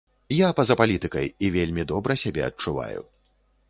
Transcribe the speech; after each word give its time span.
Я 0.35 0.47
па-за 0.59 0.77
палітыкай 0.81 1.31
і 1.45 1.53
вельмі 1.59 1.87
добра 1.95 2.19
сябе 2.27 2.41
адчуваю. 2.51 3.01